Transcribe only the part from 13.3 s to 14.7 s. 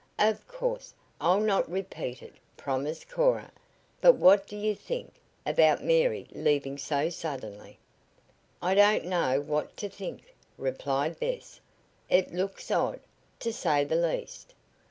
to say the least.